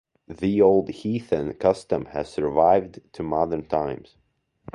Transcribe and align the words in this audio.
The 0.27 0.59
old 0.63 0.89
heathen 0.89 1.53
custom 1.53 2.05
has 2.05 2.27
survived 2.27 3.01
to 3.13 3.21
modern 3.21 3.67
times. 3.67 4.17